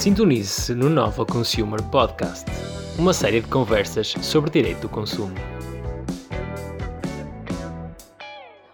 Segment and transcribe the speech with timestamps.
[0.00, 2.50] Sintonize-se no Nova Consumer Podcast,
[2.98, 5.34] uma série de conversas sobre direito do consumo.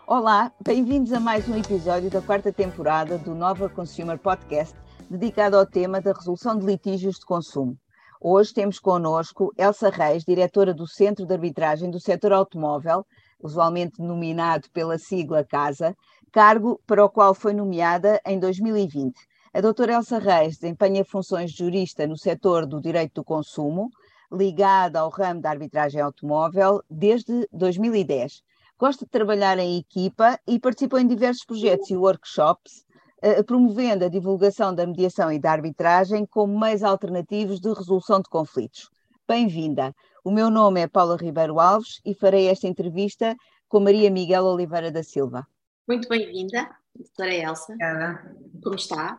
[0.07, 4.73] Olá, bem-vindos a mais um episódio da quarta temporada do Nova Consumer Podcast,
[5.11, 7.77] dedicado ao tema da resolução de litígios de consumo.
[8.21, 13.05] Hoje temos connosco Elsa Reis, diretora do Centro de Arbitragem do Setor Automóvel,
[13.43, 15.93] usualmente nominado pela sigla CASA,
[16.31, 19.13] cargo para o qual foi nomeada em 2020.
[19.57, 23.89] A doutora Elsa Reis desempenha funções de jurista no setor do direito do consumo,
[24.31, 28.43] ligada ao ramo da arbitragem automóvel desde 2010.
[28.79, 32.85] Gosta de trabalhar em equipa e participou em diversos projetos e workshops,
[33.23, 38.29] eh, promovendo a divulgação da mediação e da arbitragem como meios alternativos de resolução de
[38.29, 38.91] conflitos.
[39.27, 39.95] Bem-vinda.
[40.23, 43.35] O meu nome é Paula Ribeiro Alves e farei esta entrevista
[43.71, 45.47] com Maria Miguel Oliveira da Silva.
[45.89, 47.73] Muito bem-vinda, doutora Elsa.
[47.73, 48.37] Obrigada.
[48.63, 49.19] Como está?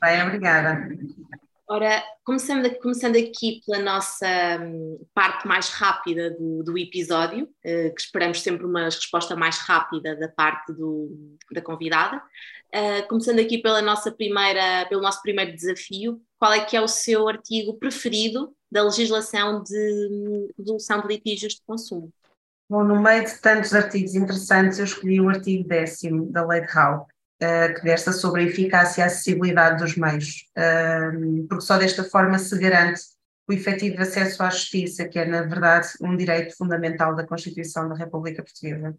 [0.00, 0.88] Bem, obrigada.
[1.66, 4.26] Ora, começando, começando aqui pela nossa
[4.60, 10.14] hum, parte mais rápida do, do episódio, eh, que esperamos sempre uma resposta mais rápida
[10.14, 12.22] da parte do, da convidada.
[12.74, 16.88] Uh, começando aqui pela nossa primeira, pelo nosso primeiro desafio, qual é que é o
[16.88, 22.12] seu artigo preferido da legislação de hum, resolução de litígios de consumo?
[22.68, 25.98] Bom, no meio de tantos artigos interessantes, eu escolhi o artigo 10
[26.30, 30.46] da Lei de Howe, uh, que versa sobre a eficácia e a acessibilidade dos meios,
[30.56, 33.02] uh, porque só desta forma se garante
[33.46, 37.94] o efetivo acesso à justiça, que é, na verdade, um direito fundamental da Constituição da
[37.94, 38.96] República Portuguesa.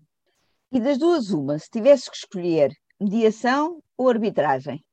[0.72, 2.72] E das duas, uma, se tivesse que escolher
[3.02, 4.86] mediação ou arbitragem?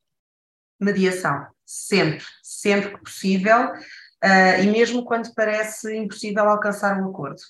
[0.80, 7.42] Mediação, sempre, sempre que possível, uh, e mesmo quando parece impossível alcançar um acordo.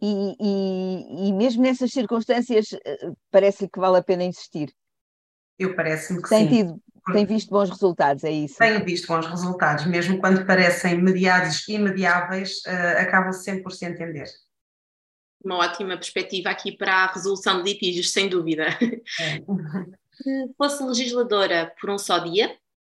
[0.00, 4.72] E, e, e mesmo nessas circunstâncias, eh, parece-lhe que vale a pena insistir.
[5.58, 6.56] Eu parece-me que tem sim.
[6.56, 8.56] Tido, tem visto bons resultados, é isso?
[8.56, 13.84] Tenho visto bons resultados, mesmo quando parecem mediados e imediáveis, uh, acabam sempre por se
[13.84, 14.26] entender.
[15.44, 18.68] Uma ótima perspectiva aqui para a resolução de litígios, sem dúvida.
[19.20, 19.40] É.
[20.12, 22.54] Se fosse legisladora por um só dia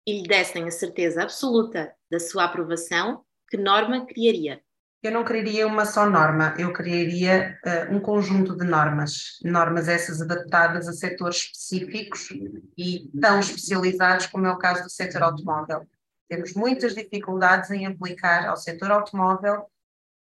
[0.06, 4.62] e lhe dessem a certeza absoluta da sua aprovação, que norma criaria?
[5.02, 10.20] Eu não criaria uma só norma, eu criaria uh, um conjunto de normas, normas essas
[10.20, 12.28] adaptadas a setores específicos
[12.76, 15.88] e tão especializados como é o caso do setor automóvel.
[16.28, 19.64] Temos muitas dificuldades em aplicar ao setor automóvel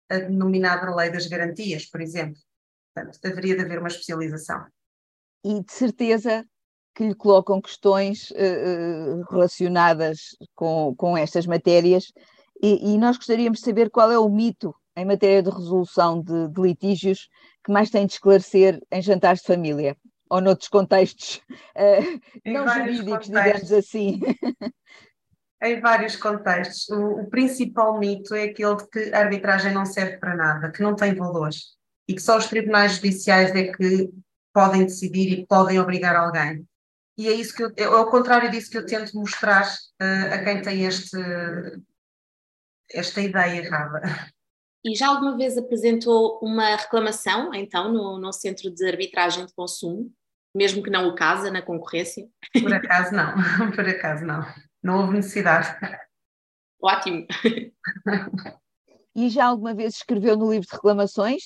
[0.10, 2.40] a denominada lei das garantias, por exemplo.
[2.94, 4.66] Portanto, deveria de haver uma especialização.
[5.44, 6.46] E de certeza
[6.94, 12.12] que lhe colocam questões uh, relacionadas com, com estas matérias
[12.62, 16.48] e, e, nós gostaríamos de saber qual é o mito em matéria de resolução de,
[16.50, 17.30] de litígios
[17.64, 19.98] que mais tem de esclarecer em jantares de família
[20.30, 21.42] ou noutros contextos
[21.76, 23.32] uh, não jurídicos, contextos.
[23.34, 24.20] digamos assim.
[25.62, 26.90] Em vários contextos.
[26.90, 30.82] O, o, principal mito é aquele de que a arbitragem não serve para nada, que
[30.82, 31.76] não tem valores
[32.08, 34.10] e que só os tribunais judiciais é que
[34.54, 36.66] podem decidir e podem obrigar alguém.
[37.18, 40.38] E é isso que eu, é ao contrário disso que eu tento mostrar uh, a
[40.40, 41.18] quem tem este
[42.92, 44.02] esta ideia errada.
[44.84, 50.14] E já alguma vez apresentou uma reclamação, então, no, no Centro de Arbitragem de Consumo,
[50.56, 52.28] mesmo que não o casa na concorrência?
[52.54, 53.34] Por acaso não,
[53.76, 54.46] por acaso não.
[54.84, 55.76] Não houve necessidade.
[56.82, 57.26] Ótimo.
[59.18, 61.42] E já alguma vez escreveu no livro de reclamações?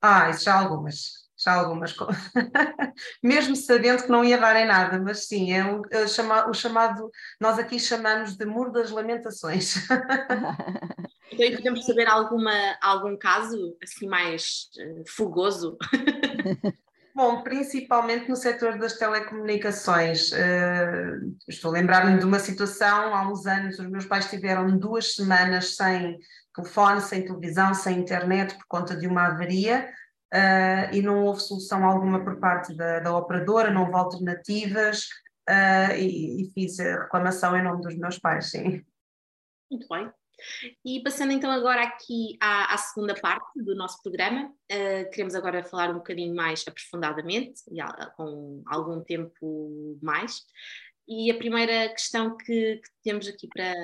[0.00, 2.22] Ah, isso já algumas já algumas coisas,
[3.22, 6.48] mesmo sabendo que não ia dar em nada, mas sim, é o, é o, chama,
[6.48, 9.76] o chamado, nós aqui chamamos de muro das lamentações.
[11.32, 12.52] então, podemos saber alguma,
[12.82, 15.78] algum caso assim mais uh, fogoso?
[17.12, 20.30] Bom, principalmente no setor das telecomunicações.
[20.30, 25.14] Uh, estou a lembrar-me de uma situação, há uns anos, os meus pais tiveram duas
[25.14, 26.18] semanas sem
[26.54, 29.88] telefone, sem televisão, sem internet por conta de uma avaria
[30.34, 35.06] uh, e não houve solução alguma por parte da, da operadora, não houve alternativas
[35.48, 38.84] uh, e, e, fiz a reclamação em nome dos meus pais, sim.
[39.70, 40.10] Muito bem.
[40.84, 45.64] E passando então agora aqui à, à segunda parte do nosso programa, uh, queremos agora
[45.64, 47.78] falar um bocadinho mais aprofundadamente, e
[48.16, 50.42] com algum tempo mais.
[51.06, 53.74] E a primeira questão que, que temos aqui para,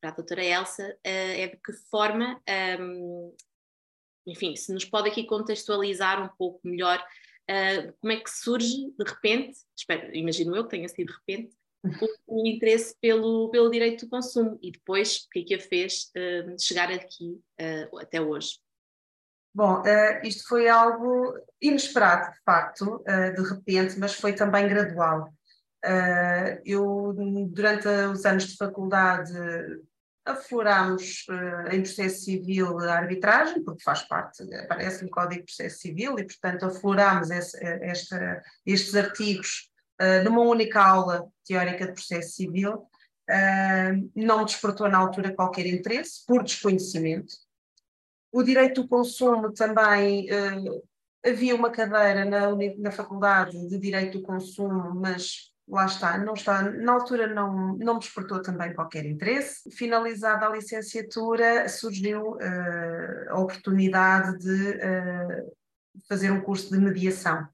[0.00, 2.40] para a doutora Elsa uh, é de que forma
[2.78, 3.34] um,
[4.26, 6.98] enfim, se nos pode aqui contextualizar um pouco melhor
[7.50, 11.54] uh, como é que surge de repente, espero, imagino eu que tenha sido de repente,
[12.26, 15.60] o, o, interesse pelo, pelo direito do consumo e depois o que é que a
[15.60, 18.58] fez uh, chegar aqui uh, até hoje.
[19.56, 19.84] Bom,
[20.24, 21.32] isto foi algo
[21.62, 25.32] inesperado, de facto, de repente, mas foi também gradual.
[26.64, 27.14] Eu,
[27.50, 29.32] durante os anos de faculdade,
[30.24, 35.78] aflorámos uh, em processo civil a arbitragem, porque faz parte, aparece no Código de Processo
[35.78, 42.36] Civil, e, portanto, aflorámos esse, esta, estes artigos uh, numa única aula teórica de processo
[42.36, 42.88] civil.
[43.30, 47.34] Uh, não despertou na altura qualquer interesse, por desconhecimento.
[48.32, 50.26] O direito do consumo também
[51.24, 56.62] havia uma cadeira na, na Faculdade de Direito do Consumo, mas lá está, não está,
[56.62, 59.70] na altura não, não despertou também qualquer interesse.
[59.70, 65.52] Finalizada a licenciatura, surgiu uh, a oportunidade de uh,
[66.08, 67.46] fazer um curso de mediação.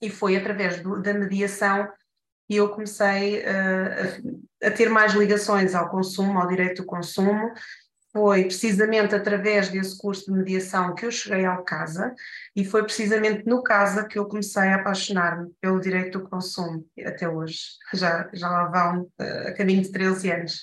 [0.00, 1.88] E foi através do, da mediação
[2.46, 7.52] que eu comecei uh, a, a, ter mais ligações ao consumo, ao direito do consumo,
[8.14, 12.14] foi precisamente através desse curso de mediação que eu cheguei ao CASA
[12.54, 17.28] e foi precisamente no CASA que eu comecei a apaixonar-me pelo direito do consumo até
[17.28, 17.58] hoje.
[17.92, 20.60] Já, já lá vão uh, a caminho de 13 anos.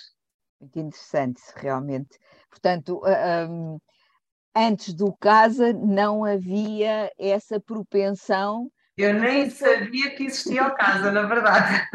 [0.62, 2.18] Muito interessante, realmente.
[2.50, 3.01] Portanto,
[3.50, 3.77] um,
[4.56, 8.71] antes do CASA não havia essa propensão
[9.01, 11.88] eu nem sabia que existia o casa, na verdade.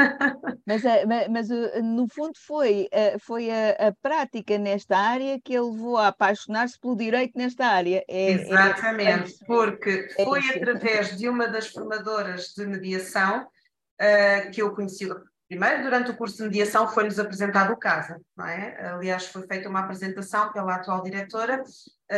[0.66, 5.54] Mas, eh, mas, eh, no fundo foi, eh, foi a, a, prática nesta área que
[5.54, 8.04] ele levou a apaixonar-se pelo direito nesta área.
[8.08, 14.50] É, é Exatamente, é, porque é foi através de uma das formadoras de mediação uh,
[14.50, 15.08] que eu conheci.
[15.48, 18.88] Primeiro, durante o curso de mediação, foi-nos apresentado o CASA, não é?
[18.88, 21.62] Aliás, foi feita uma apresentação pela atual diretora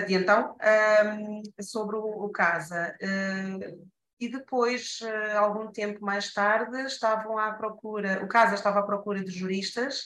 [0.06, 0.56] de então
[1.04, 2.96] um, sobre o, o CASA.
[3.02, 8.82] Uh, e depois, eh, algum tempo mais tarde, estavam à procura, o CASA estava à
[8.82, 10.00] procura de juristas,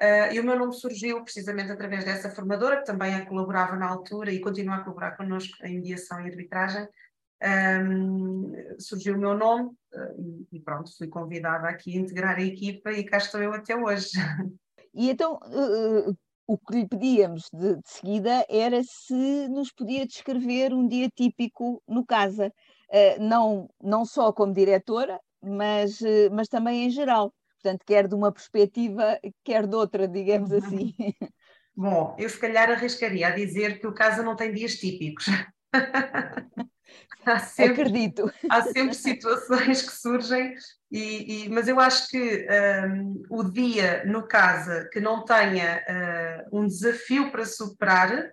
[0.00, 4.30] uh, e o meu nome surgiu precisamente através dessa formadora, que também colaborava na altura
[4.30, 6.86] e continua a colaborar connosco em mediação e arbitragem.
[7.42, 12.92] Um, surgiu o meu nome uh, e pronto, fui convidada aqui a integrar a equipa
[12.92, 14.10] e cá estou eu até hoje.
[14.94, 16.16] E então, uh,
[16.46, 21.82] o que lhe pedíamos de, de, seguida era se nos podia descrever um dia típico
[21.88, 22.52] no CASA.
[22.90, 27.32] Eh, não, não só como diretora, mas, eh, mas também em geral.
[27.62, 30.58] Portanto, quer de uma perspectiva, quer de outra, digamos uhum.
[30.58, 30.94] assim.
[31.74, 35.26] Bom, eu se calhar arriscaria a dizer que o caso não tem dias típicos.
[37.26, 38.32] há sempre, Acredito.
[38.48, 40.54] Há sempre situações que surgem,
[40.90, 42.46] e, e mas eu acho que
[42.88, 45.82] um, o dia, no caso, que não tenha
[46.50, 48.32] uh, um desafio para superar,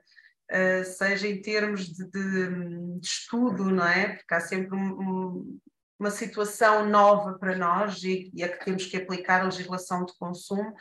[0.54, 4.16] uh, seja em termos de, de, de, estudo, não é?
[4.16, 5.60] Porque há sempre um, um,
[6.00, 10.14] uma situação nova para nós e, e a que temos que aplicar a legislação de
[10.18, 10.74] consumo,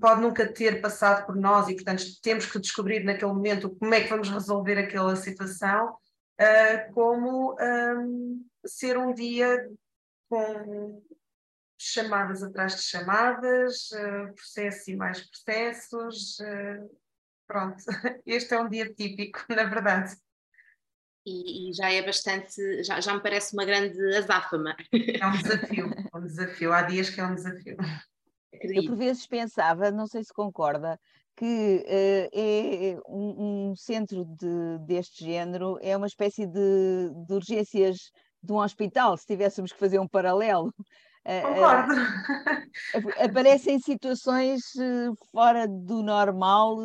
[0.00, 4.00] pode nunca ter passado por nós e, portanto, temos que descobrir naquele momento como é
[4.00, 5.96] que vamos resolver aquela situação,
[6.40, 9.68] uh, como um, ser um dia
[10.28, 11.02] com
[11.78, 16.90] chamadas atrás de chamadas, uh, processos e mais processos, uh,
[17.48, 17.82] Pronto,
[18.26, 20.14] este é um dia típico, na verdade.
[21.26, 24.76] E, e, já é bastante, já, já me parece uma grande azáfama.
[24.92, 26.72] É um desafio, é um desafio.
[26.72, 27.76] Há dias que é um desafio.
[28.52, 30.98] Eu por vezes pensava, não sei se concorda,
[31.36, 38.10] que uh, é um, um centro de, deste género é uma espécie de, de urgências
[38.42, 40.72] de um hospital, se tivéssemos que fazer um paralelo.
[41.42, 41.94] Concordo.
[43.22, 46.78] Aparecem situações eh, fora do normal.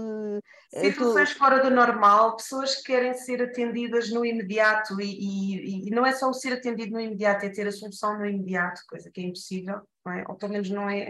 [0.74, 5.90] Eh, situações fora do normal, pessoas que querem ser atendidas no imediato e, e, e,
[5.92, 9.10] não é só o ser atendido no imediato, é ter a solução no imediato, coisa
[9.10, 10.26] que é impossível, não é?
[10.28, 11.10] ou pelo menos não é,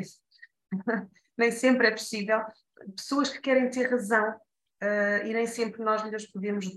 [1.35, 2.39] nem sempre é possível.
[2.95, 6.67] Pessoas que querem ter razão uh, e nem sempre nós lhes podemos,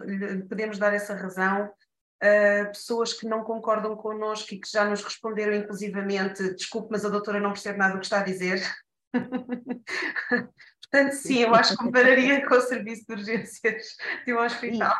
[0.48, 1.70] podemos dar essa razão
[2.22, 7.08] uh, pessoas que não concordam connosco e que já nos responderam inclusivamente, desculpe, mas a
[7.08, 8.62] doutora não percebe nada do que está a dizer.
[10.90, 14.94] Portanto, sim, eu acho que compararia com o serviço de urgências de um hospital.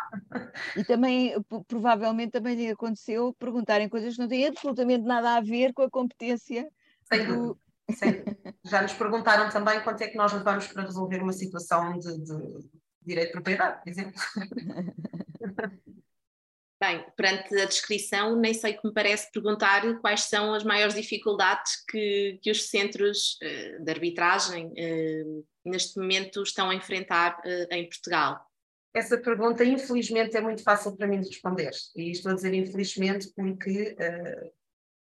[0.74, 1.34] E, e, também,
[1.68, 5.90] provavelmente, também lhe aconteceu perguntarem coisas que não têm absolutamente nada a ver com a
[5.90, 6.68] competência
[7.04, 7.58] Sem do...
[7.88, 8.24] Sim.
[8.64, 12.68] Já nos perguntaram também quanto é que nós levamos para resolver uma situação de, de
[13.00, 14.20] direito de propriedade, por exemplo.
[16.78, 21.82] Bem, perante a descrição, nem sei que me parece perguntar quais são as maiores dificuldades
[21.88, 27.88] que, que os centros uh, de arbitragem uh, neste momento estão a enfrentar uh, em
[27.88, 28.44] Portugal.
[28.92, 31.70] Essa pergunta, infelizmente, é muito fácil para mim de responder.
[31.96, 34.50] E estou a dizer infelizmente porque é,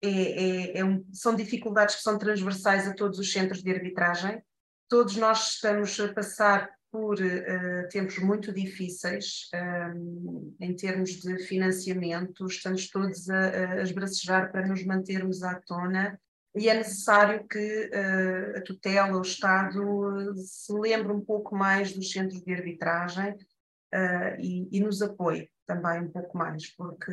[0.02, 4.42] é, é um, são dificuldades que são transversais a todos os centros de arbitragem.
[4.88, 9.48] Todos nós estamos a passar por uh, tempos muito difíceis
[9.96, 16.20] um, em termos de financiamento, estamos todos a, a esbracejar para nos mantermos à tona.
[16.54, 22.12] e é necessário que uh, a tutela, o Estado, se lembre um pouco mais dos
[22.12, 27.12] centros de arbitragem uh, e, e, nos apoie também um pouco mais, porque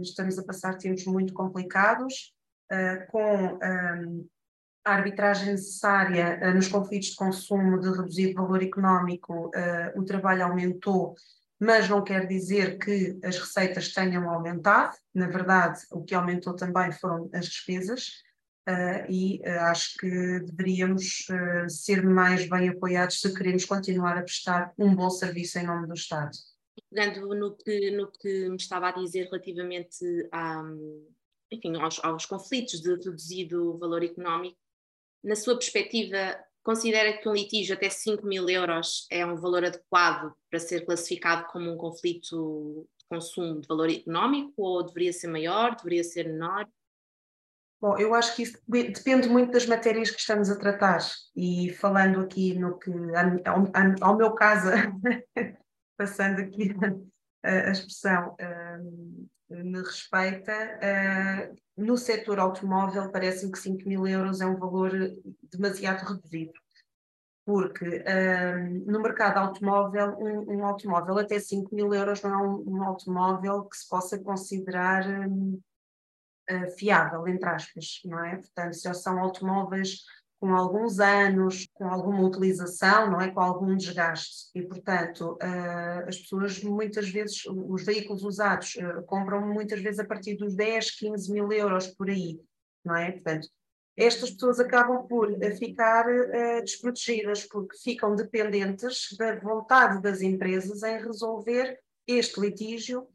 [0.00, 2.34] estamos a passar tempos muito complicados,
[3.10, 4.28] com um,
[4.84, 9.50] a arbitragem necessária nos conflitos de consumo de reduzido valor económico,
[9.94, 11.14] o trabalho aumentou,
[11.60, 16.90] mas não quer dizer que as receitas tenham aumentado, na verdade, o que aumentou também
[16.92, 18.22] foram as despesas.
[18.68, 21.26] Uh, e acho que deveríamos
[21.68, 25.94] ser mais bem apoiados se queremos continuar a prestar um bom serviço em nome do
[25.94, 26.30] Estado.
[26.90, 30.62] Pegando no que, no que me estava a dizer relativamente a,
[31.50, 34.58] enfim, aos, aos conflitos de reduzido valor económico,
[35.22, 40.32] na sua perspectiva, considera que um litígio até 5 mil euros é um valor adequado
[40.48, 45.76] para ser classificado como um conflito de consumo de valor económico ou deveria ser maior,
[45.76, 46.66] deveria ser menor?
[47.80, 50.98] Bom, eu acho que isso depende muito das matérias que estamos a tratar
[51.34, 52.90] e falando aqui no que,
[53.46, 53.70] ao,
[54.02, 54.68] ao meu caso,
[55.96, 56.74] passando aqui
[57.42, 64.46] a, expressão uh, me respeita, uh, no setor automóvel parece-me que 5 mil euros é
[64.46, 64.92] um valor
[65.42, 66.52] demasiado reduzido,
[67.44, 72.76] porque uh, no mercado automóvel, um, um, automóvel até 5 mil euros não é um,
[72.76, 78.36] um automóvel que se possa considerar uh, fiável, entre aspas, não é?
[78.36, 80.04] Portanto, já são automóveis
[80.40, 83.30] com alguns anos, com alguma utilização, não é?
[83.30, 84.50] Com algum desgaste.
[84.54, 90.04] E, portanto, uh, as pessoas muitas vezes, os veículos usados, uh, compram muitas vezes a
[90.04, 92.40] partir dos 10, 15 mil euros por aí,
[92.82, 93.12] não é?
[93.12, 93.48] Portanto,
[93.94, 95.28] estas pessoas acabam por
[95.58, 101.78] ficar uh, desprotegidas, porque ficam dependentes da vontade das empresas em resolver
[102.08, 103.06] este litígio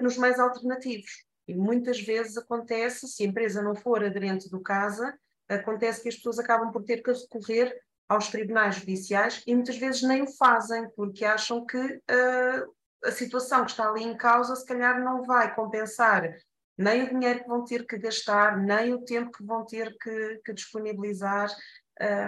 [0.00, 1.10] nos mais alternativos.
[1.48, 5.12] E muitas vezes acontece, se a empresa não for aderente do CASA,
[5.48, 7.74] acontece que as pessoas acabam por ter que recorrer
[8.08, 12.74] aos tribunais judiciais e muitas vezes nem o fazem, porque acham que uh,
[13.04, 16.34] a situação que está ali em causa se calhar não vai compensar
[16.76, 20.40] nem o dinheiro que vão ter que gastar, nem o tempo que vão ter que,
[20.44, 21.48] que disponibilizar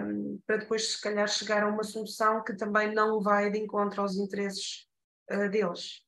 [0.04, 4.00] um, para depois se calhar chegar a uma solução que também não vai de encontro
[4.00, 4.86] aos interesses
[5.32, 6.05] uh, deles.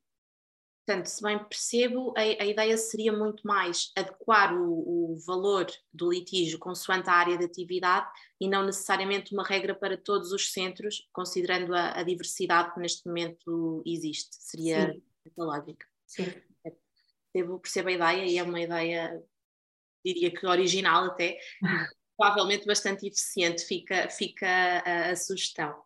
[0.88, 6.10] Portanto, se bem percebo, a, a ideia seria muito mais adequar o, o, valor do
[6.10, 8.08] litígio consoante a área de atividade
[8.40, 13.06] e não necessariamente uma regra para todos os centros, considerando a, a diversidade que neste
[13.06, 14.34] momento existe.
[14.36, 14.98] Seria
[15.38, 15.86] a lógica.
[16.06, 16.32] Sim.
[17.34, 19.22] Percebo, percebo a ideia e é uma ideia,
[20.02, 21.38] diria que original até,
[22.16, 24.48] provavelmente bastante eficiente, fica, fica
[24.86, 25.82] a, a sugestão.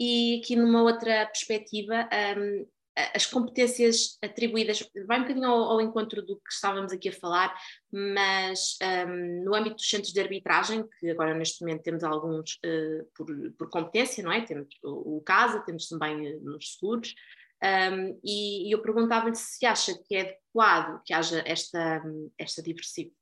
[0.00, 2.66] E aqui numa outra perspectiva, um,
[3.14, 7.54] as competências atribuídas, vai um bocadinho ao, ao, encontro do que estávamos aqui a falar,
[7.92, 13.06] mas um, no âmbito dos centros de arbitragem, que agora neste momento temos alguns uh,
[13.14, 13.26] por,
[13.58, 14.40] por, competência, não é?
[14.42, 17.14] Temos o, o CASA, temos também uh, nos seguros,
[17.62, 22.02] um, e, e, eu perguntava-lhe se acha que é adequado que haja esta,
[22.38, 22.62] esta,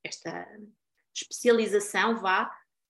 [0.04, 0.49] esta
[1.12, 2.44] especialização, vá,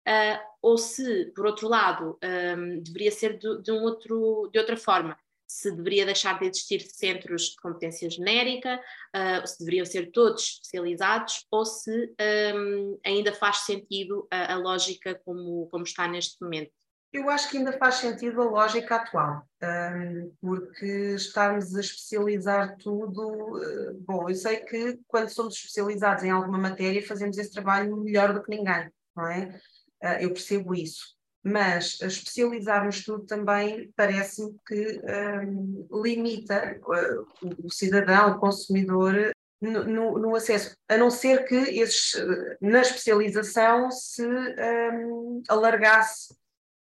[0.07, 4.77] uh, ou se, por outro lado, um, deveria ser de, de, um outro, de outra
[4.77, 5.17] forma
[5.49, 8.79] se deveria deixar de existir centros de competência genérica,
[9.17, 12.15] uh, se deveriam ser todos especializados, ou se
[12.55, 16.71] um, ainda faz sentido a, a lógica como, como está neste momento.
[17.11, 23.57] Eu acho que ainda faz sentido a lógica atual, um, porque estarmos a especializar tudo.
[23.57, 28.35] Uh, bom, eu sei que quando somos especializados em alguma matéria fazemos esse trabalho melhor
[28.35, 29.59] do que ninguém, não é?
[30.05, 31.18] Uh, eu percebo isso
[31.49, 35.01] mas especializar-nos tudo também parece-me que
[35.47, 41.55] um, limita uh, o cidadão, o consumidor, no, no, no, acesso, a não ser que
[41.55, 42.13] esses,
[42.61, 46.37] na especialização se um, alargasse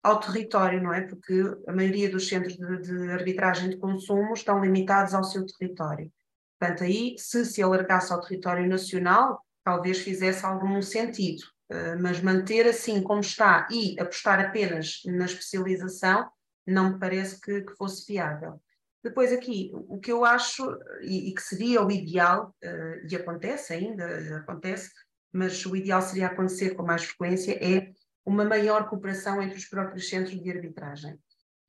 [0.03, 1.01] ao território, não é?
[1.01, 6.12] Porque a maioria dos centros de, de arbitragem de consumo estão limitados ao seu território.
[6.60, 11.44] Portanto, aí, se se alargasse ao território nacional, talvez fizesse algum sentido.
[11.72, 16.30] Eh, mas manter assim como está e apostar apenas na especialização
[16.68, 18.62] não me parece que, que fosse viável.
[19.01, 23.74] Depois aqui, o que eu acho e, e que seria o ideal, uh, e acontece
[23.74, 24.92] ainda, acontece,
[25.32, 27.92] mas o ideal seria acontecer com mais frequência, é
[28.24, 31.18] uma maior cooperação entre os próprios centros de arbitragem.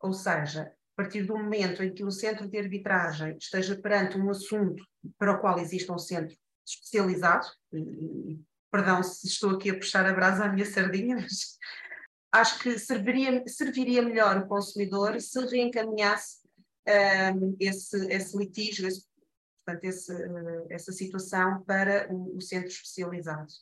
[0.01, 4.29] Ou seja, a partir do momento em que o centro de arbitragem esteja perante um
[4.29, 4.85] assunto
[5.17, 8.39] para o qual existe um centro especializado, e,
[8.73, 11.59] perdão se estou aqui a puxar a brasa à minha sardinha, mas
[12.33, 16.43] acho que serviria, serviria melhor o consumidor se reencaminhasse
[17.37, 19.07] um, esse, esse litígio, esse,
[19.65, 20.13] portanto, esse,
[20.71, 23.53] essa situação para o, o, centro especializado.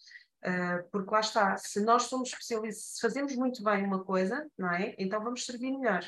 [0.43, 4.73] Uh, porque lá está, se nós somos especialistas, se fazemos muito bem uma coisa, não
[4.73, 4.95] é?
[4.99, 6.03] Então vamos servir melhor.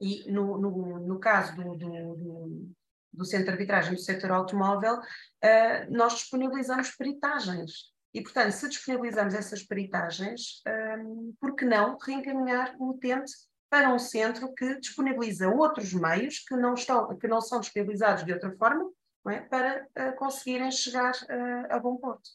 [0.00, 2.72] E no, no, no caso do, do, do,
[3.12, 7.91] do, centro de arbitragem do setor automóvel, uh, nós disponibilizamos peritagens.
[8.14, 10.62] E, portanto, se disponibilizamos essas peritagens,
[10.98, 13.32] um, por que não reencaminhar o utente
[13.70, 18.32] para um centro que disponibiliza outros meios que não, estão, que não são disponibilizados de
[18.32, 18.92] outra forma
[19.30, 19.40] é?
[19.40, 22.28] para uh, conseguirem chegar uh, a bom porto.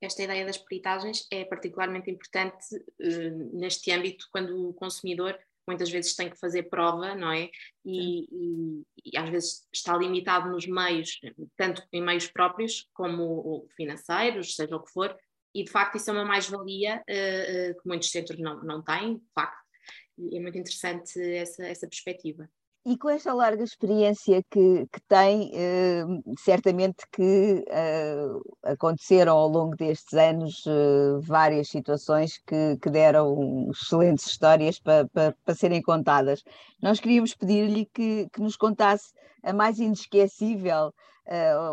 [0.00, 6.14] Esta ideia das peritagens é particularmente importante uh, neste âmbito quando o consumidor muitas vezes
[6.14, 7.48] tem que fazer prova, não é?
[7.84, 11.18] E, e, e, às vezes está limitado nos meios,
[11.56, 15.16] tanto em meios próprios como financeiros, seja o que for,
[15.54, 19.16] e de facto isso é uma mais-valia uh, uh, que muitos centros não, não têm,
[19.16, 19.58] de facto,
[20.18, 22.48] e é muito interessante essa, essa perspectiva.
[22.86, 26.02] E com esta larga experiência que, que tem, eh,
[26.38, 28.26] certamente que eh,
[28.62, 35.34] aconteceram ao longo destes anos eh, várias situações que, que deram excelentes histórias para pa,
[35.44, 36.42] pa serem contadas.
[36.82, 40.92] Nós queríamos pedir-lhe que, que, nos contasse a mais inesquecível,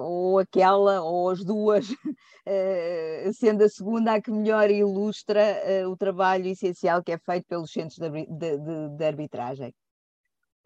[0.04, 1.88] ou aquela, ou as duas,
[3.34, 5.42] sendo a segunda a que melhor ilustra
[5.90, 9.74] o trabalho essencial que é feito pelos centros de, de, de arbitragem.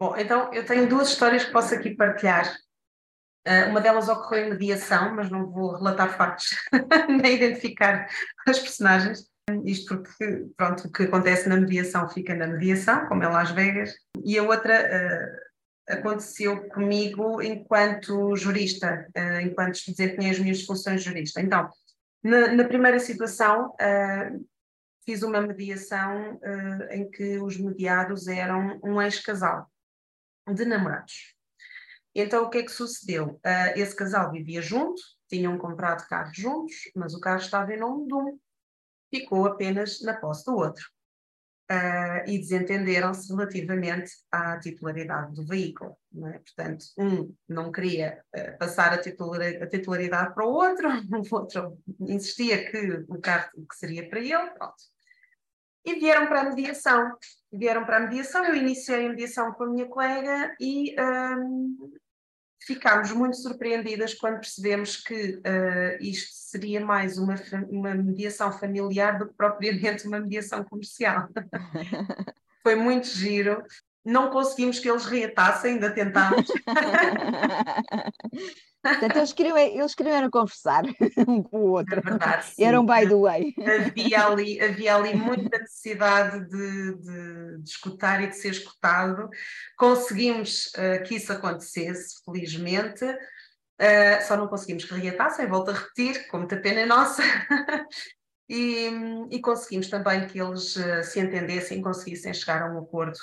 [0.02, 2.52] Bom, então eu tenho duas histórias que posso aqui partilhar.
[3.46, 6.56] Uh, uma delas ocorreu em mediação, mas não vou relatar factos
[7.22, 8.08] nem identificar
[8.44, 9.30] as personagens.
[9.64, 13.94] Isto porque, pronto, o que acontece na mediação fica na mediação, como é Las Vegas.
[14.24, 21.10] E a outra uh, aconteceu comigo enquanto jurista, uh, enquanto desempenhei as minhas funções de
[21.10, 21.40] jurista.
[21.40, 21.70] Então,
[22.24, 23.72] na, na primeira situação,
[25.04, 26.40] fiz uma mediação
[26.90, 29.71] em que os mediados eram um ex-casal
[30.50, 31.34] de namorados.
[32.14, 33.40] Então, o que é que sucedeu?
[33.46, 38.06] Uh, esse casal vivia junto, tinham comprado carro juntos, mas o carro estava em nome
[38.06, 38.38] de um,
[39.10, 40.84] ficou apenas na posse do outro.
[41.70, 45.96] Uh, e desentenderam-se relativamente à titularidade do veículo.
[46.26, 46.38] É?
[46.38, 50.88] Portanto, um não queria uh, passar a, titularidade, a titularidade para o outro,
[51.32, 54.74] o outro insistia que o carro que seria para ele, pronto.
[55.84, 57.16] E vieram para a mediação
[57.52, 61.92] vieram para a mediação, eu iniciei a mediação com a minha colega e um,
[62.66, 67.34] ficámos muito surpreendidas quando percebemos que uh, isto seria mais uma,
[67.68, 71.28] uma mediação familiar do que propriamente uma mediação comercial.
[72.62, 73.62] Foi muito giro.
[74.04, 76.46] Não conseguimos que eles reatassem, ainda tentámos.
[78.82, 80.82] Portanto, eles queriam, eles queriam conversar
[81.28, 82.00] um com o outro.
[82.00, 82.64] É verdade, sim.
[82.64, 83.54] Eram by the way.
[83.64, 89.28] Havia ali, havia ali muita necessidade de, de, de escutar e de ser escutado.
[89.76, 93.04] Conseguimos uh, que isso acontecesse, felizmente.
[93.04, 97.22] Uh, só não conseguimos que reatassem, volto a repetir, com muita pena é nossa.
[98.48, 98.90] E,
[99.30, 103.16] e, conseguimos também que eles uh, se entendessem e conseguissem chegar a um acordo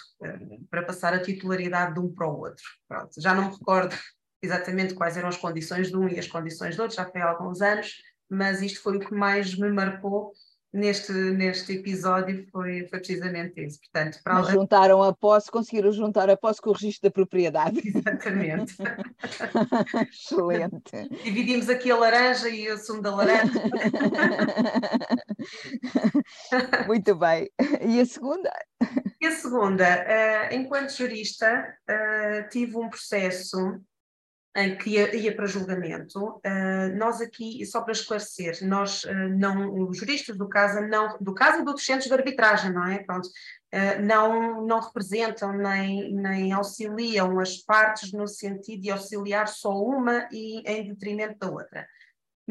[0.72, 2.64] para passar a titularidade de um para o outro.
[2.88, 3.96] Pronto, já não me recordo
[4.42, 7.30] exatamente quais eram as condições de um e as condições do outro, já foi há
[7.30, 7.96] alguns anos,
[8.30, 10.34] mas isto foi o que mais me marcou
[10.72, 13.80] neste, neste episódio, foi, foi precisamente isso.
[13.80, 17.82] Portanto, para mas juntaram a posse, conseguiram juntar a posse com o registro da propriedade.
[17.86, 18.76] Exatamente.
[20.12, 21.10] Excelente.
[21.24, 23.52] Dividimos aqui a laranja e o sumo da laranja.
[26.88, 27.50] Muito bem.
[27.82, 28.52] E a segunda?
[29.20, 33.82] E a segunda, uh, enquanto jurista, uh, tive um processo
[34.64, 36.42] em que ia, ia para julgamento.
[36.46, 41.34] Uh, nós aqui, só para esclarecer, nós uh, não, os juristas do caso, não, do
[41.34, 43.04] caso e do centros de arbitragem, não é?
[43.04, 49.72] Pronto, uh, não, não representam nem, nem auxiliam as partes no sentido de auxiliar só
[49.72, 51.88] uma e em detrimento da outra.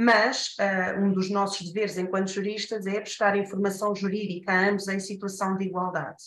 [0.00, 0.54] Mas
[1.02, 5.64] um dos nossos deveres enquanto juristas é prestar informação jurídica a ambos em situação de
[5.64, 6.22] igualdade.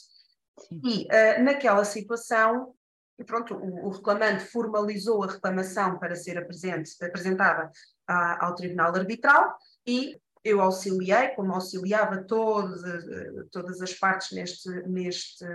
[0.60, 0.82] Sim.
[0.84, 1.08] E
[1.42, 2.74] naquela situação,
[3.20, 7.72] e pronto, o, o, reclamante formalizou a reclamação para ser apresentada
[8.08, 12.82] ao Tribunal Arbitral e eu auxiliei, como auxiliava todas,
[13.52, 15.46] todas as partes neste, neste,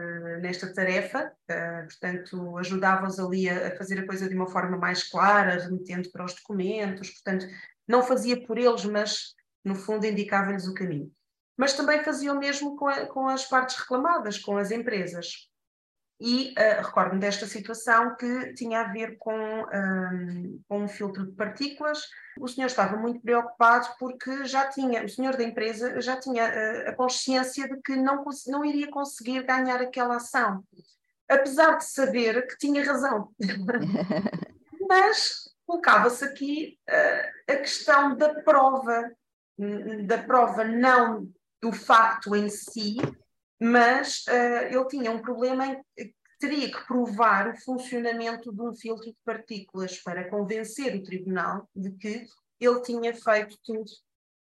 [0.41, 5.03] nesta tarefa, uh, portanto, ajudava-os ali a, a, fazer a coisa de uma forma mais
[5.03, 7.47] clara, remetendo para os documentos, portanto,
[7.87, 11.11] não fazia por eles, mas no fundo indicava-lhes o caminho.
[11.57, 15.51] Mas também fazia o mesmo com, a, com as partes reclamadas, com as empresas.
[16.19, 21.33] E uh, recordo-me desta situação que tinha a ver com, um, com um filtro de
[21.33, 22.01] partículas.
[22.41, 26.91] O senhor estava muito preocupado porque já tinha, o senhor da empresa já tinha uh,
[26.91, 30.65] a consciência de que não, não iria conseguir ganhar aquela ação,
[31.29, 33.31] apesar de saber que tinha razão.
[34.89, 39.11] Mas colocava-se aqui uh, a questão da prova
[40.05, 41.29] da prova, não
[41.63, 42.97] do facto em si,
[43.61, 48.75] mas uh, ele tinha um problema em que teria que provar o funcionamento de um
[48.75, 52.27] filtro de partículas para convencer o tribunal de que
[52.61, 53.91] ele tinha feito tudo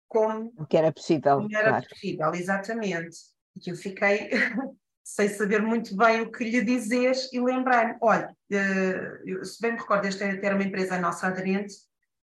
[0.07, 1.37] como o que era possível.
[1.37, 1.87] Como era claro.
[1.87, 3.17] possível, exatamente.
[3.55, 4.29] E eu fiquei
[5.03, 9.79] sem saber muito bem o que lhe dizer e lembrei-me, olha, uh, se bem me
[9.79, 11.75] recordo, esta era uma empresa nossa aderente,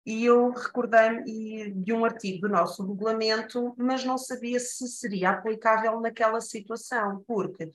[0.07, 5.99] e eu recordei-me de um artigo do nosso regulamento, mas não sabia se seria aplicável
[6.01, 7.73] naquela situação, porque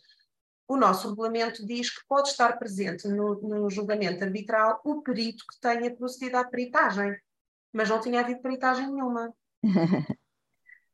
[0.67, 5.59] o nosso regulamento diz que pode estar presente no, no julgamento arbitral o perito que
[5.59, 7.17] tenha procedido à peritagem,
[7.73, 9.33] mas não tinha havido peritagem nenhuma.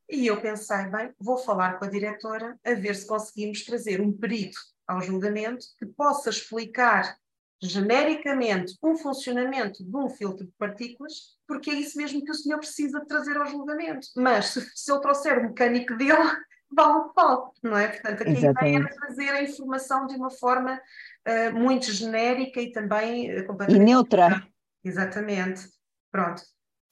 [0.10, 4.13] e eu pensei, bem, vou falar com a diretora a ver se conseguimos trazer um
[4.13, 7.17] perito ao julgamento que possa explicar
[7.62, 11.13] genericamente um funcionamento de um filtro de partículas,
[11.48, 14.08] porque é isso mesmo que o senhor precisa trazer ao julgamento.
[14.15, 16.18] Mas se, se ele trouxer o mecânico dele,
[16.72, 17.88] vale o que vale, não é?
[17.88, 18.58] Portanto, aqui Exatamente.
[18.60, 20.80] a ideia é trazer a informação de uma forma
[21.28, 23.82] uh, muito genérica e também uh, completamente...
[23.82, 24.48] E neutra.
[24.84, 25.70] Exatamente.
[26.12, 26.41] Pronto.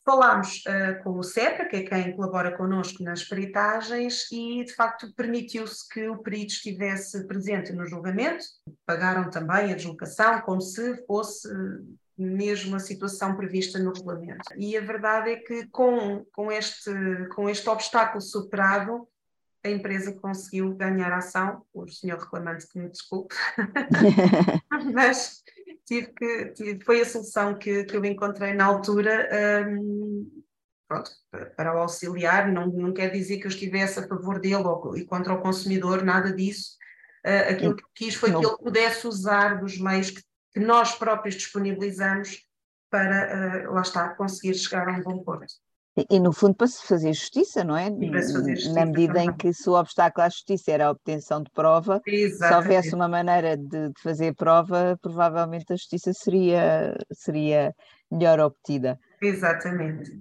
[0.05, 5.13] Falámos uh, com o CEPA, que é quem colabora connosco nas peritagens, e de facto
[5.15, 8.43] permitiu-se que o perito estivesse presente no julgamento.
[8.85, 11.47] Pagaram também a deslocação, como se fosse
[12.17, 14.43] mesmo a situação prevista no regulamento.
[14.57, 16.91] E a verdade é que com, com, este,
[17.35, 19.07] com este obstáculo superado,
[19.63, 23.33] a empresa conseguiu ganhar a ação, o senhor reclamante que me desculpe,
[24.93, 25.41] mas
[25.85, 29.29] tive que, tive, foi a solução que, que eu encontrei na altura
[29.67, 30.43] um,
[30.87, 31.11] pronto,
[31.55, 35.05] para o auxiliar, não, não quer dizer que eu estivesse a favor dele ou, e
[35.05, 36.77] contra o consumidor, nada disso.
[37.25, 38.41] Uh, aquilo que quis foi não.
[38.41, 40.21] que ele pudesse usar dos meios que,
[40.53, 42.45] que nós próprios disponibilizamos
[42.89, 45.53] para, uh, lá está, conseguir chegar a um bom porto.
[46.09, 47.91] E, no fundo, para se fazer justiça, não é?
[47.91, 49.29] Justiça Na medida também.
[49.29, 52.47] em que se o obstáculo à justiça era a obtenção de prova, Exatamente.
[52.47, 57.75] se houvesse uma maneira de, de, fazer prova, provavelmente a justiça seria, seria
[58.09, 58.99] melhor obtida.
[59.21, 60.11] Exatamente.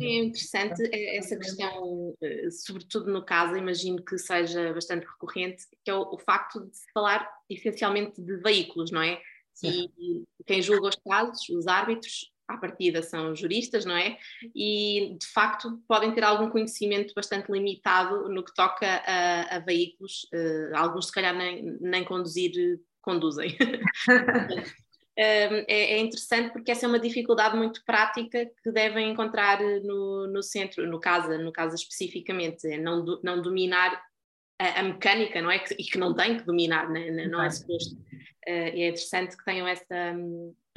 [0.00, 0.82] É interessante
[1.16, 6.18] essa questão, eh, sobretudo no caso, imagino que seja bastante recorrente, que é o, o
[6.18, 9.18] facto de se falar essencialmente de veículos, não é?
[9.54, 9.88] Sim.
[9.98, 14.18] E quem julga os casos, os árbitros, à partida são juristas, não é?
[14.54, 20.28] E de facto podem ter algum conhecimento bastante limitado no que toca a, a veículos,
[20.32, 23.56] uh, alguns se calhar nem, nem conduzir conduzem.
[25.16, 30.42] é, é, interessante porque essa é uma dificuldade muito prática que devem encontrar no, no
[30.42, 34.02] centro, no CASA, no CASA especificamente, é não, não dominar
[34.58, 35.62] a, a, mecânica, não é?
[35.78, 37.26] E que não tem que dominar, né?
[37.28, 37.94] não é suposto.
[37.94, 40.14] Uh, é interessante que tenham essa,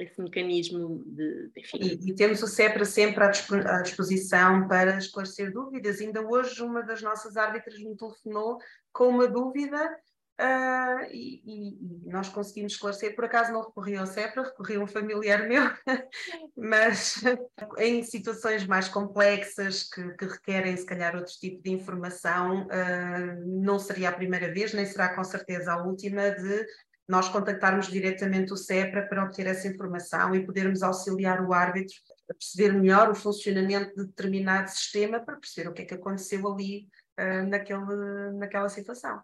[0.03, 1.51] esse mecanismo de.
[1.57, 1.77] Enfim.
[1.79, 5.99] E, e, temos o CEPRA sempre à disposição para esclarecer dúvidas.
[5.99, 8.57] Ainda hoje, uma das nossas árbitras me telefonou
[8.91, 9.97] com uma dúvida.
[10.39, 14.79] Uh, e, e, e, nós conseguimos esclarecer, por acaso não recorri ao CEPRA, recorri a
[14.79, 15.63] um familiar meu,
[16.55, 17.21] mas
[17.77, 23.77] em situações mais complexas que, que, requerem se calhar outro tipo de informação, uh, não
[23.77, 26.65] seria a primeira vez, nem será com certeza a última de
[27.09, 31.95] nós contactarmos diretamente o CEPRA para obter essa informação e podermos auxiliar o árbitro
[32.29, 36.47] a perceber melhor o funcionamento de determinado sistema para perceber o que é que aconteceu
[36.47, 36.87] ali
[37.19, 39.19] uh, naquele, naquela situação.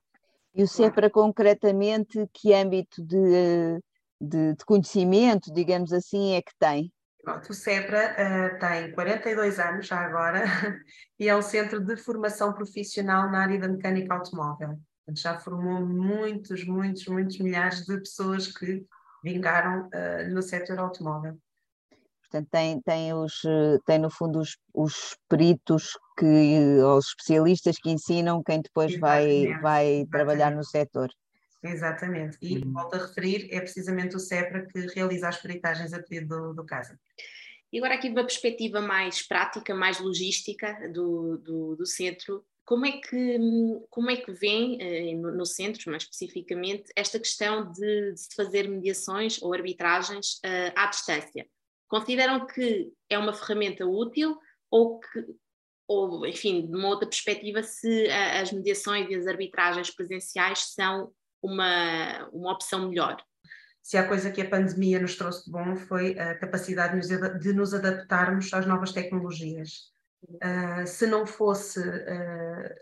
[0.56, 3.80] E o CEPRA concretamente que âmbito de,
[4.20, 6.92] de, de conhecimento, digamos assim, é que tem?
[7.24, 10.44] Pronto, o CEPRA uh, tem 42 anos já agora
[11.20, 14.80] e é um centro de formação profissional na área da mecânica automóvel
[15.14, 18.86] já formou muitos, muitos, muitos milhares de pessoas que
[19.24, 21.38] vingaram uh, no setor automóvel.
[22.22, 23.42] Portanto, tem, tem, os,
[23.86, 29.48] tem no fundo os, os peritos que, ou os especialistas que ensinam quem depois exatamente,
[29.48, 30.10] vai, vai exatamente.
[30.10, 31.10] trabalhar no setor.
[31.64, 32.74] Exatamente, e uhum.
[32.74, 36.66] volto a referir, é precisamente o CEPRA que realiza as peritagens a pedido do, do
[36.66, 37.00] CASA.
[37.74, 42.86] E agora aqui de uma perspectiva mais prática, mais logística do, do, do centro, como
[42.86, 43.38] é que,
[43.92, 48.36] como é que vem, eh, no, no centro mais especificamente, esta questão de, de se
[48.36, 51.48] fazer mediações ou arbitragens uh, à distância?
[51.88, 54.36] Consideram que é uma ferramenta útil
[54.72, 55.26] ou que,
[55.88, 61.12] ou, enfim, de uma outra perspectiva, se a, as mediações e as arbitragens presenciais são
[61.44, 63.24] uma, uma opção melhor?
[63.84, 67.00] Se há coisa que a pandemia nos trouxe de bom foi a capacidade
[67.40, 69.94] de nos adaptarmos às novas tecnologias.
[70.30, 72.76] Uh, se não fosse uh,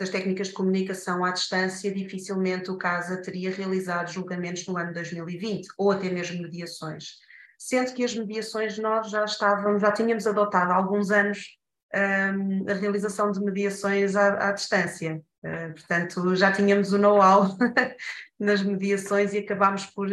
[0.00, 5.68] as técnicas de comunicação à distância, dificilmente o CASA teria realizado julgamentos no ano 2020
[5.78, 7.16] ou até mesmo mediações.
[7.58, 11.58] Sendo que as mediações nós já estávamos, já tínhamos adotado há alguns anos
[11.94, 15.22] um, a realização de mediações à, à distância.
[15.44, 17.56] Uh, portanto, já tínhamos o know-how
[18.38, 20.08] nas mediações e acabámos por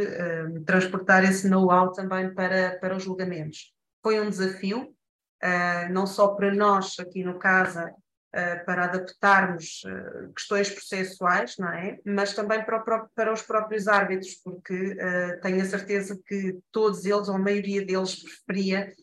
[0.65, 3.73] transportar esse know-how também para, para os julgamentos.
[4.01, 4.93] Foi um desafio,
[5.43, 7.93] uh, não só para nós aqui no CASA,
[8.63, 9.81] para adaptarmos
[10.35, 11.97] questões processuais, não é?
[12.05, 14.95] Mas também para, o, para os próprios árbitros, porque
[15.41, 18.93] tenho a certeza que todos eles, ou a maioria deles, preferia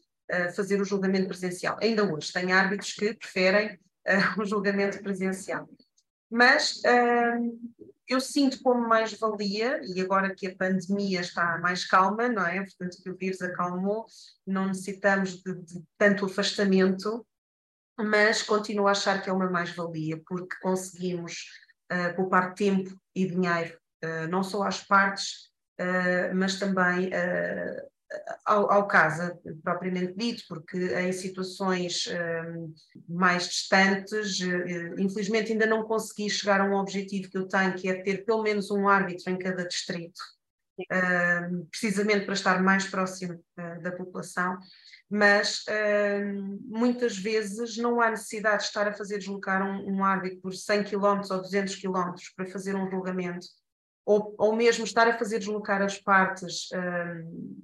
[0.55, 1.77] fazer o julgamento presencial.
[1.83, 3.77] Ainda hoje, tem árbitros que preferem
[4.39, 5.69] o julgamento presencial.
[6.31, 7.59] Mas uh,
[8.09, 12.63] eu sinto como mais-valia, e agora que a pandemia está mais calma, não é?
[12.63, 14.07] Portanto, que o vírus acalmou,
[14.47, 17.27] não necessitamos de, de tanto afastamento,
[17.99, 21.47] mas continuo a achar que é uma mais-valia, porque conseguimos
[21.93, 27.11] uh, poupar tempo e dinheiro, uh, não só às partes, uh, mas também
[28.45, 32.73] ao, ao caso propriamente dito, porque em situações um,
[33.09, 37.89] mais distantes, uh, infelizmente ainda não consegui chegar a um objetivo que eu tenho, que
[37.89, 40.21] é ter pelo menos um árbitro em cada distrito,
[40.81, 44.57] uh, precisamente para estar mais próximo uh, da população.
[45.09, 45.63] Mas
[46.25, 50.53] hum, muitas vezes não há necessidade de estar a fazer deslocar um, um árbitro por
[50.53, 53.47] 100 km ou 200 km para fazer um julgamento,
[54.05, 57.63] ou, ou mesmo estar a fazer deslocar as partes hum,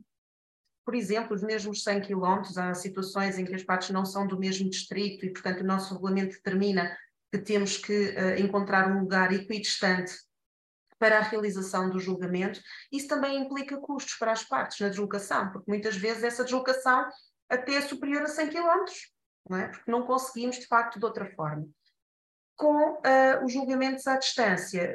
[0.84, 4.38] por exemplo, os mesmos 100 quilómetros, há situações em que as partes não são do
[4.38, 6.96] mesmo distrito e, portanto, o nosso regulamento determina
[7.30, 10.12] que temos que uh, encontrar um lugar equidistante
[10.98, 12.60] para a realização do julgamento.
[12.90, 17.08] Isso também implica custos para as partes na deslocação, porque muitas vezes essa deslocação
[17.48, 19.12] até é superior a 100 quilómetros,
[19.48, 19.68] não é?
[19.68, 21.66] porque não conseguimos, de facto, de outra forma.
[22.56, 24.92] Com uh, os julgamentos à distância,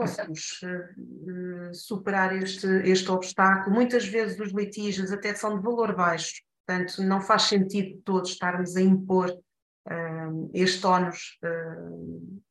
[0.00, 3.74] conseguimos uh, superar este, este obstáculo.
[3.74, 8.76] Muitas vezes os litígios até são de valor baixo, portanto não faz sentido todos estarmos
[8.76, 12.42] a impor uh, este ónus uh,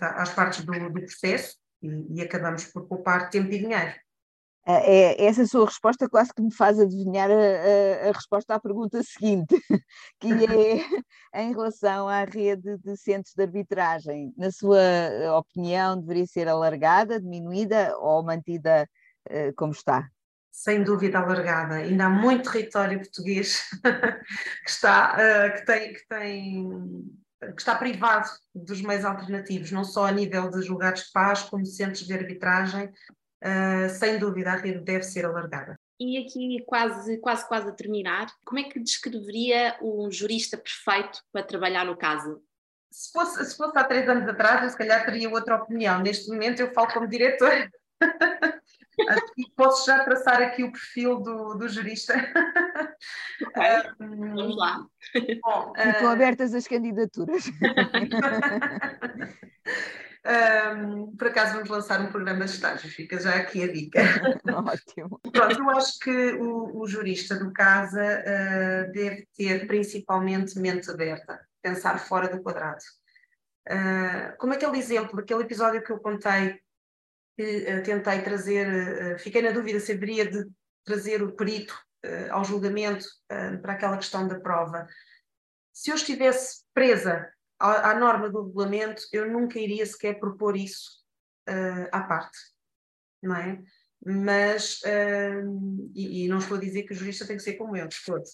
[0.00, 3.94] às partes do, do processo e, e acabamos por poupar tempo e dinheiro.
[4.66, 9.02] É, essa sua resposta quase que me faz adivinhar a, a, a, resposta à pergunta
[9.02, 9.58] seguinte,
[10.20, 10.28] que
[11.32, 14.32] é em relação à rede de centros de arbitragem.
[14.36, 14.78] Na sua
[15.38, 18.88] opinião, deveria ser alargada, diminuída ou mantida
[19.28, 20.06] uh, como está?
[20.52, 21.76] Sem dúvida alargada.
[21.76, 26.68] Ainda há muito território português que está, uh, que tem, que tem
[27.40, 31.64] que está privado dos meios alternativos, não só a nível de julgados de paz, como
[31.64, 32.92] centros de arbitragem,
[33.44, 35.78] uh, sem dúvida a rede deve ser alargada.
[35.98, 41.44] E aqui quase, quase, quase a terminar, como é que descreveria um jurista perfeito para
[41.44, 42.42] trabalhar no caso?
[42.90, 46.00] Se fosse, se fosse há três anos atrás, eu se calhar teria outra opinião.
[46.00, 47.70] Neste momento eu falo como diretor.
[49.08, 52.14] Acho que posso já traçar aqui o perfil do, do jurista.
[53.40, 53.90] Okay.
[53.98, 54.84] Vamos lá.
[55.42, 56.10] Bom, Ficam uh...
[56.10, 57.44] abertas as candidaturas.
[60.22, 64.00] Um, por acaso vamos lançar um programa de estágio, fica já aqui a dica.
[64.66, 65.18] Ótimo.
[65.32, 71.40] Pronto, eu acho que o, o jurista do casa uh, deve ter principalmente mente aberta,
[71.62, 72.82] pensar fora do quadrado.
[73.66, 76.60] Uh, como aquele exemplo, aquele episódio que eu contei,
[77.38, 80.46] que uh, tentei trazer, fiquei na dúvida se haveria de
[80.84, 81.78] trazer o perito
[82.30, 83.04] ao julgamento
[83.60, 84.88] para aquela questão da prova.
[85.70, 87.30] Se eu estivesse presa
[87.60, 91.04] à, à, norma do regulamento, eu nunca iria sequer propor isso
[91.48, 92.38] uh, à parte,
[93.22, 93.62] não é?
[94.04, 97.76] Mas, uh, e, e, não estou a dizer que o jurista tem que ser como
[97.76, 98.24] eu, de todo.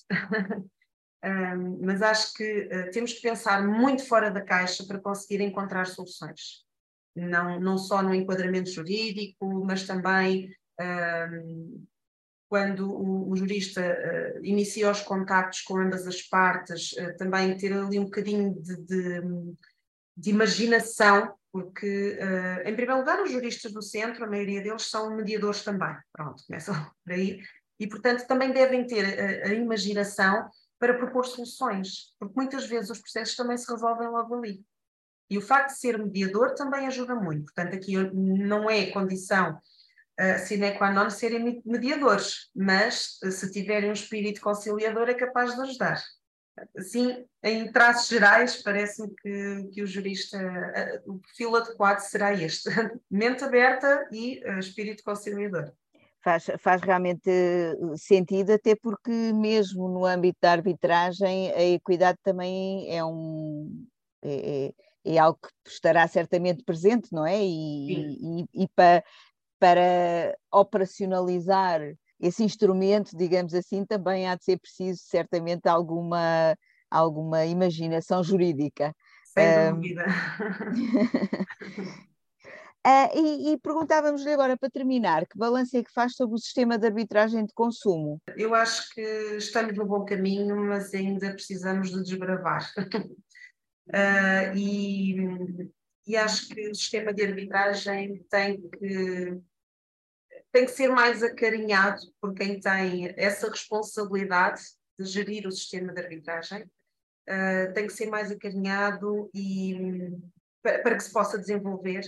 [1.24, 5.86] um, mas acho que uh, temos que pensar muito fora da caixa para conseguir encontrar
[5.86, 6.64] soluções.
[7.16, 10.54] Não, não só no enquadramento jurídico, mas também
[12.48, 17.72] quando o, o jurista uh, inicia os contactos com ambas as partes, uh, também ter
[17.72, 19.20] ali um bocadinho de, de,
[20.16, 25.16] de imaginação, porque, uh, em primeiro lugar, os juristas do centro, a maioria deles são
[25.16, 27.40] mediadores também, pronto, começam por aí,
[27.78, 33.00] e, portanto, também devem ter a, a imaginação para propor soluções, porque muitas vezes os
[33.00, 34.62] processos também se resolvem logo ali.
[35.28, 39.58] E o facto de ser mediador também ajuda muito, portanto, aqui não é condição
[40.20, 45.54] uh, sine qua non serem mediadores, mas uh, se tiverem um espírito conciliador é capaz
[45.54, 46.02] de ajudar.
[46.76, 52.70] Assim, em traços gerais, parece-me que, que o jurista, uh, o perfil adequado será este:
[53.10, 55.72] mente aberta e uh, espírito conciliador.
[56.24, 57.30] Faz, faz realmente
[57.96, 63.86] sentido, até porque, mesmo no âmbito da arbitragem, a equidade também é um.
[64.22, 64.72] É, é,
[65.08, 67.40] é algo que estará certamente presente, não é?
[67.40, 69.04] E, e, e, para,
[69.58, 71.80] para operacionalizar
[72.20, 76.56] esse instrumento, digamos assim, também há de ser preciso certamente alguma
[76.90, 78.94] alguma imaginação jurídica.
[79.24, 80.06] Sem dúvida.
[82.86, 86.78] Uh, e, e perguntávamos-lhe agora, para terminar, que balanço é que faz sobre o sistema
[86.78, 88.20] de arbitragem de consumo?
[88.36, 89.02] Eu acho que
[89.36, 92.70] estamos no bom caminho, mas ainda precisamos de desbravar.
[93.88, 95.16] uh, e,
[96.06, 99.40] e acho que o sistema de arbitragem tem que,
[100.52, 104.62] tem que ser mais acarinhado por quem tem essa responsabilidade
[104.98, 106.62] de gerir o sistema de arbitragem.
[107.28, 109.76] Uh, tem que ser mais acarinhado e
[110.62, 112.02] para, para que se possa desenvolver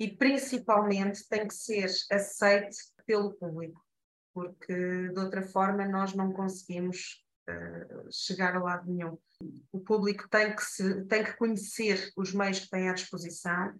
[0.00, 3.84] e principalmente tem que ser aceite pelo público,
[4.32, 7.23] porque de outra forma nós não conseguimos
[8.10, 9.18] chegar a lado nenhum.
[9.72, 13.74] O público tem que, se, tem que conhecer os meios que tem à disposição,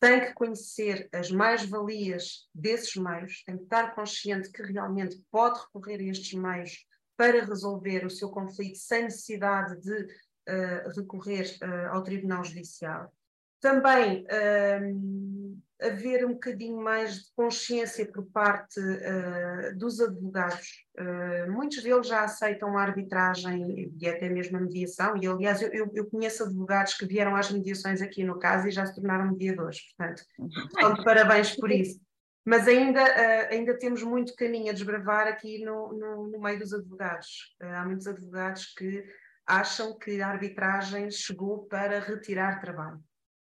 [0.00, 6.00] tem que conhecer as mais-valias desses meios, tem que estar consciente que realmente pode recorrer
[6.00, 6.84] a estes meios
[7.16, 13.14] para resolver o seu conflito sem necessidade de uh, recorrer uh, ao Tribunal Judicial.
[13.60, 20.86] Também uh, haver um bocadinho mais de consciência por parte uh, dos advogados.
[20.98, 25.90] Uh, muitos deles já aceitam a arbitragem e até mesmo a mediação, e aliás, eu,
[25.94, 29.80] eu, conheço advogados que vieram às mediações aqui no caso e já se tornaram mediadores,
[29.96, 32.00] portanto, então, parabéns por isso.
[32.44, 36.72] Mas ainda, uh, ainda temos muito caminho a desbravar aqui no, no, no meio dos
[36.72, 37.56] advogados.
[37.60, 39.04] há muitos advogados que
[39.46, 43.00] acham que a arbitragem chegou para retirar trabalho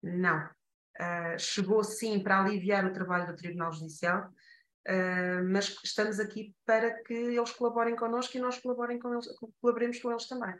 [0.02, 0.48] não.
[1.00, 4.28] Uh, chegou sim para aliviar o trabalho do Tribunal Judicial,
[4.86, 9.26] uh, mas estamos aqui para que eles colaborem connosco e nós colaborem com eles,
[9.62, 10.54] colaboremos com eles também.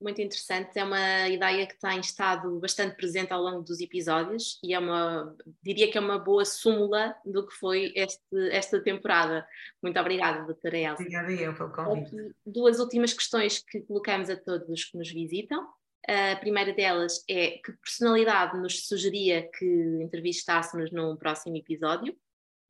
[0.00, 4.72] Muito interessante, é uma ideia que tem estado bastante presente ao longo dos episódios e
[4.72, 9.46] é uma, diria que é uma boa súmula do que foi este, esta temporada.
[9.82, 11.02] Muito obrigada, doutora Elsa.
[11.02, 12.18] Obrigada eu pelo convite.
[12.18, 15.68] Aqui, duas últimas questões que colocamos a todos que nos visitam.
[16.08, 19.64] A primeira delas é que personalidade nos sugeria que
[20.02, 22.16] entrevistássemos num próximo episódio?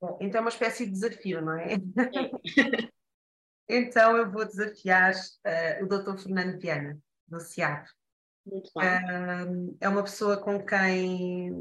[0.01, 1.77] Bom, então é uma espécie de desafio, não é?
[3.68, 6.18] então eu vou desafiar uh, o Dr.
[6.18, 7.87] Fernando Viana, do CIAP.
[8.45, 8.88] Muito bem.
[8.88, 11.53] Uh, é uma pessoa com quem,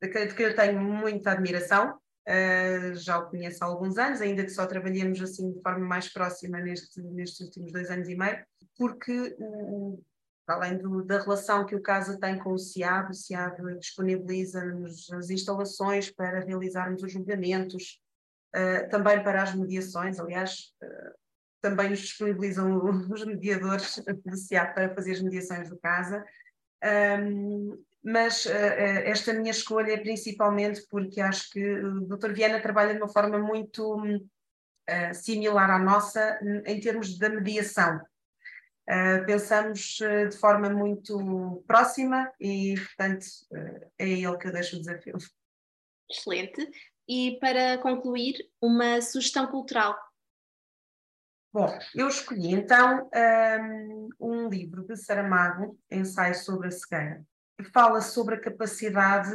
[0.00, 4.50] de que eu tenho muita admiração, uh, já o conheço há alguns anos, ainda que
[4.50, 8.42] só trabalhemos assim de forma mais próxima neste, nestes últimos dois anos e meio,
[8.78, 9.36] porque
[10.46, 15.30] além do, da relação que o CASA tem com o CIAB, o CIAB disponibiliza-nos as
[15.30, 18.00] instalações para realizarmos os julgamentos,
[18.54, 21.14] uh, também para as mediações, aliás, uh,
[21.60, 22.78] também nos disponibilizam
[23.10, 26.24] os mediadores do CIAB para fazer as mediações do CASA.
[27.20, 32.32] Um, mas uh, esta minha escolha é principalmente porque acho que o Dr.
[32.32, 34.00] Viana trabalha de uma forma muito
[35.14, 38.00] similar à nossa em termos da mediação.
[38.88, 44.76] Uh, pensamos uh, de forma muito próxima e, portanto, uh, é ele que eu deixo
[44.76, 45.16] o desafio.
[46.08, 46.70] Excelente.
[47.08, 49.96] E para concluir, uma sugestão cultural.
[51.52, 53.10] Bom, eu escolhi então
[53.60, 57.24] um, um livro de Saramago, Ensaio sobre a Cegueira,
[57.56, 59.30] que fala sobre a capacidade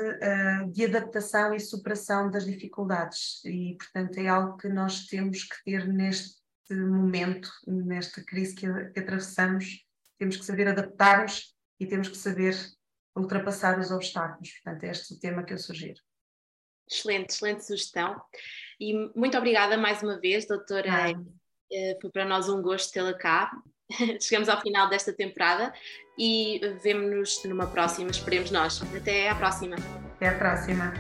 [0.72, 5.88] de adaptação e superação das dificuldades e, portanto, é algo que nós temos que ter
[6.72, 9.86] neste momento, nesta crise que, que atravessamos,
[10.18, 12.56] temos que saber adaptar-nos e temos que saber
[13.16, 14.52] ultrapassar os obstáculos.
[14.54, 16.00] Portanto, é este o tema que eu sugiro.
[16.90, 18.22] Excelente, excelente sugestão.
[18.80, 20.90] E muito obrigada mais uma vez, doutora.
[20.90, 21.98] Ah.
[22.02, 23.52] Foi para nós um gosto tê-la cá.
[24.22, 25.74] Chegamos ao final desta temporada
[26.18, 28.82] e vemo-nos numa próxima, esperemos nós.
[28.96, 29.76] Até à próxima.
[30.16, 30.94] Até à próxima.